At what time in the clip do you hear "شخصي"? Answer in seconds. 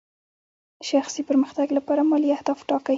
0.91-1.21